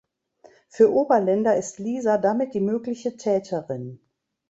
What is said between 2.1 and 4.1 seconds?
damit die mögliche Täterin.